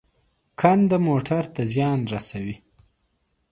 کنده 0.59 0.97
موټر 1.07 1.43
ته 1.53 1.61
زیان 1.73 1.99
رسوي. 2.13 2.55